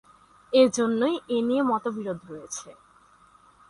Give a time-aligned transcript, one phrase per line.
[0.53, 2.69] এজন্যই এ নিয়ে মতবিরোধ রয়েছে।